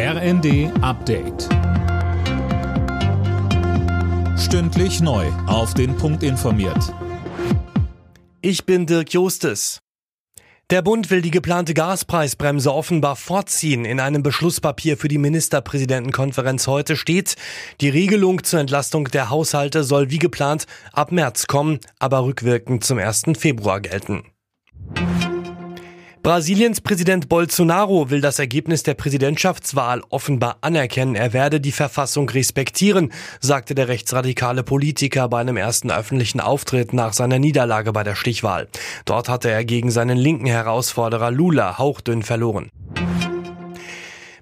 RND 0.00 0.70
Update. 0.80 1.48
Stündlich 4.38 5.00
neu. 5.00 5.26
Auf 5.48 5.74
den 5.74 5.96
Punkt 5.96 6.22
informiert. 6.22 6.94
Ich 8.40 8.64
bin 8.64 8.86
Dirk 8.86 9.12
Jostes. 9.12 9.80
Der 10.70 10.82
Bund 10.82 11.10
will 11.10 11.20
die 11.20 11.32
geplante 11.32 11.74
Gaspreisbremse 11.74 12.72
offenbar 12.72 13.16
vorziehen. 13.16 13.84
In 13.84 13.98
einem 13.98 14.22
Beschlusspapier 14.22 14.96
für 14.96 15.08
die 15.08 15.18
Ministerpräsidentenkonferenz 15.18 16.68
heute 16.68 16.96
steht, 16.96 17.34
die 17.80 17.88
Regelung 17.88 18.44
zur 18.44 18.60
Entlastung 18.60 19.06
der 19.06 19.30
Haushalte 19.30 19.82
soll 19.82 20.12
wie 20.12 20.20
geplant 20.20 20.66
ab 20.92 21.10
März 21.10 21.48
kommen, 21.48 21.80
aber 21.98 22.22
rückwirkend 22.22 22.84
zum 22.84 22.98
1. 22.98 23.24
Februar 23.36 23.80
gelten. 23.80 24.22
Brasiliens 26.28 26.82
Präsident 26.82 27.30
Bolsonaro 27.30 28.10
will 28.10 28.20
das 28.20 28.38
Ergebnis 28.38 28.82
der 28.82 28.92
Präsidentschaftswahl 28.92 30.02
offenbar 30.10 30.58
anerkennen. 30.60 31.14
Er 31.14 31.32
werde 31.32 31.58
die 31.58 31.72
Verfassung 31.72 32.28
respektieren, 32.28 33.14
sagte 33.40 33.74
der 33.74 33.88
rechtsradikale 33.88 34.62
Politiker 34.62 35.26
bei 35.30 35.40
einem 35.40 35.56
ersten 35.56 35.90
öffentlichen 35.90 36.40
Auftritt 36.40 36.92
nach 36.92 37.14
seiner 37.14 37.38
Niederlage 37.38 37.94
bei 37.94 38.04
der 38.04 38.14
Stichwahl. 38.14 38.68
Dort 39.06 39.30
hatte 39.30 39.48
er 39.48 39.64
gegen 39.64 39.90
seinen 39.90 40.18
linken 40.18 40.44
Herausforderer 40.44 41.30
Lula 41.30 41.78
hauchdünn 41.78 42.22
verloren. 42.22 42.68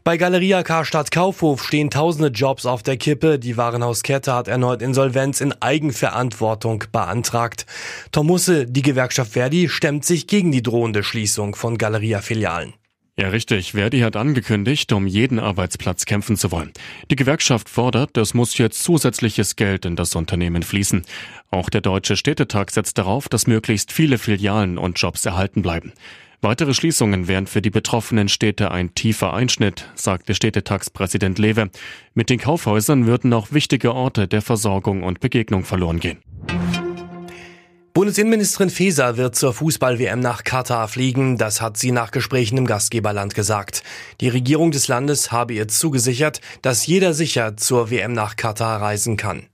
Bei 0.06 0.18
Galeria 0.18 0.62
Karstadt 0.62 1.10
Kaufhof 1.10 1.64
stehen 1.64 1.90
tausende 1.90 2.28
Jobs 2.28 2.64
auf 2.64 2.84
der 2.84 2.96
Kippe. 2.96 3.40
Die 3.40 3.56
Warenhauskette 3.56 4.32
hat 4.32 4.46
erneut 4.46 4.80
Insolvenz 4.80 5.40
in 5.40 5.52
Eigenverantwortung 5.60 6.84
beantragt. 6.92 7.66
Tom 8.12 8.28
Musse, 8.28 8.66
die 8.66 8.82
Gewerkschaft 8.82 9.32
Verdi, 9.32 9.68
stemmt 9.68 10.04
sich 10.04 10.28
gegen 10.28 10.52
die 10.52 10.62
drohende 10.62 11.02
Schließung 11.02 11.56
von 11.56 11.76
Galeria-Filialen. 11.76 12.74
Ja, 13.18 13.30
richtig. 13.30 13.72
Verdi 13.72 13.98
hat 13.98 14.14
angekündigt, 14.14 14.92
um 14.92 15.08
jeden 15.08 15.40
Arbeitsplatz 15.40 16.04
kämpfen 16.04 16.36
zu 16.36 16.52
wollen. 16.52 16.70
Die 17.10 17.16
Gewerkschaft 17.16 17.68
fordert, 17.68 18.16
es 18.16 18.32
muss 18.32 18.56
jetzt 18.58 18.84
zusätzliches 18.84 19.56
Geld 19.56 19.84
in 19.84 19.96
das 19.96 20.14
Unternehmen 20.14 20.62
fließen. 20.62 21.02
Auch 21.50 21.68
der 21.68 21.80
Deutsche 21.80 22.16
Städtetag 22.16 22.70
setzt 22.70 22.98
darauf, 22.98 23.28
dass 23.28 23.48
möglichst 23.48 23.90
viele 23.90 24.18
Filialen 24.18 24.78
und 24.78 25.00
Jobs 25.00 25.26
erhalten 25.26 25.62
bleiben. 25.62 25.92
Weitere 26.42 26.74
Schließungen 26.74 27.28
wären 27.28 27.46
für 27.46 27.62
die 27.62 27.70
betroffenen 27.70 28.28
Städte 28.28 28.70
ein 28.70 28.94
tiefer 28.94 29.32
Einschnitt, 29.32 29.88
sagte 29.94 30.34
Städtetagspräsident 30.34 31.38
Lewe. 31.38 31.70
Mit 32.14 32.30
den 32.30 32.38
Kaufhäusern 32.38 33.06
würden 33.06 33.32
auch 33.32 33.52
wichtige 33.52 33.94
Orte 33.94 34.28
der 34.28 34.42
Versorgung 34.42 35.02
und 35.02 35.20
Begegnung 35.20 35.64
verloren 35.64 36.00
gehen. 36.00 36.18
Bundesinnenministerin 37.96 38.68
Faeser 38.68 39.16
wird 39.16 39.36
zur 39.36 39.54
Fußball-WM 39.54 40.20
nach 40.20 40.44
Katar 40.44 40.86
fliegen. 40.86 41.38
Das 41.38 41.62
hat 41.62 41.78
sie 41.78 41.92
nach 41.92 42.10
Gesprächen 42.10 42.58
im 42.58 42.66
Gastgeberland 42.66 43.34
gesagt. 43.34 43.82
Die 44.20 44.28
Regierung 44.28 44.70
des 44.70 44.86
Landes 44.86 45.32
habe 45.32 45.54
ihr 45.54 45.66
zugesichert, 45.66 46.42
dass 46.60 46.86
jeder 46.86 47.14
sicher 47.14 47.56
zur 47.56 47.90
WM 47.90 48.12
nach 48.12 48.36
Katar 48.36 48.82
reisen 48.82 49.16
kann. 49.16 49.46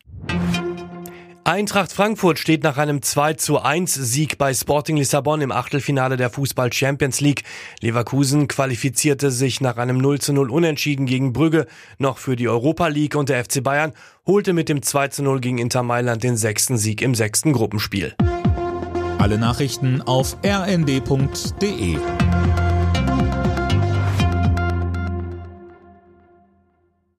Eintracht 1.45 1.93
Frankfurt 1.93 2.39
steht 2.39 2.63
nach 2.63 2.77
einem 2.77 3.03
2 3.03 3.35
zu 3.35 3.61
1 3.61 3.93
Sieg 3.95 4.39
bei 4.39 4.55
Sporting 4.55 4.97
Lissabon 4.97 5.41
im 5.41 5.51
Achtelfinale 5.51 6.17
der 6.17 6.31
Fußball 6.31 6.73
Champions 6.73 7.21
League. 7.21 7.43
Leverkusen 7.81 8.47
qualifizierte 8.47 9.33
sich 9.33 9.61
nach 9.61 9.77
einem 9.77 9.99
0 9.99 10.21
zu 10.21 10.33
0 10.33 10.51
Unentschieden 10.51 11.05
gegen 11.05 11.33
Brügge 11.33 11.67
noch 11.99 12.19
für 12.19 12.37
die 12.37 12.49
Europa 12.49 12.87
League 12.87 13.17
und 13.17 13.29
der 13.29 13.45
FC 13.45 13.61
Bayern 13.61 13.93
holte 14.25 14.53
mit 14.53 14.69
dem 14.69 14.83
2 14.83 15.09
zu 15.09 15.25
0 15.25 15.41
gegen 15.41 15.59
Inter 15.59 15.83
Mailand 15.83 16.23
den 16.23 16.37
sechsten 16.37 16.79
Sieg 16.79 17.03
im 17.03 17.17
sechsten 17.17 17.53
Gruppenspiel. 17.53 18.15
Alle 19.19 19.37
Nachrichten 19.37 20.01
auf 20.01 20.37
rnd.de 20.45 21.99